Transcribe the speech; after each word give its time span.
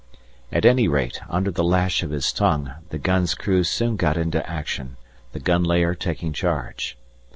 At 0.51 0.65
any 0.65 0.87
rate, 0.87 1.19
under 1.29 1.51
the 1.51 1.63
lash 1.63 2.01
of 2.01 2.09
his 2.09 2.33
tongue, 2.33 2.73
the 2.89 2.97
gun's 2.97 3.35
crew 3.35 3.63
soon 3.63 3.97
got 3.97 4.17
into 4.17 4.43
action, 4.49 4.97
the 5.31 5.39
gun 5.39 5.63
layer 5.63 5.93
taking 5.93 6.33
charge. 6.33 6.97